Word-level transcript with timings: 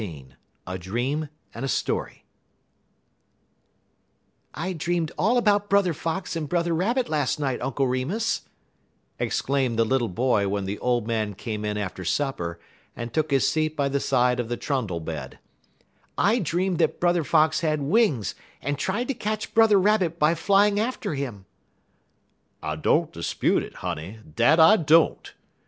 XVIII 0.01 0.25
A 0.65 0.77
DREAM 0.79 1.29
AND 1.53 1.63
A 1.63 1.67
STORY 1.67 2.25
"I 4.51 4.73
dreamed 4.73 5.11
all 5.15 5.37
about 5.37 5.69
Brother 5.69 5.93
Fox 5.93 6.35
and 6.35 6.49
Brother 6.49 6.73
Rabbit 6.73 7.07
last 7.07 7.39
night, 7.39 7.61
Uncle 7.61 7.85
Remus," 7.85 8.41
exclaimed 9.19 9.77
the 9.77 9.85
little 9.85 10.07
boy 10.09 10.47
when 10.47 10.65
the 10.65 10.79
old 10.79 11.05
man 11.05 11.35
came 11.35 11.63
in 11.63 11.77
after 11.77 12.03
supper 12.03 12.59
and 12.95 13.13
took 13.13 13.29
his 13.29 13.47
seat 13.47 13.75
by 13.75 13.89
the 13.89 13.99
side 13.99 14.39
of 14.39 14.49
the 14.49 14.57
trundle 14.57 15.01
bed; 15.01 15.37
"I 16.17 16.39
dreamed 16.39 16.79
that 16.79 16.99
Brother 16.99 17.23
Fox 17.23 17.59
had 17.59 17.83
wings 17.83 18.33
and 18.59 18.79
tried 18.79 19.07
to 19.09 19.13
catch 19.13 19.53
Brother 19.53 19.79
Rabbit 19.79 20.17
by 20.17 20.33
flying 20.33 20.79
after 20.79 21.13
him." 21.13 21.45
"I 22.63 22.75
don't 22.75 23.13
'spute 23.13 23.61
it, 23.61 23.75
honey, 23.75 24.21
dat 24.35 24.59
I 24.59 24.77
don't!" 24.77 25.31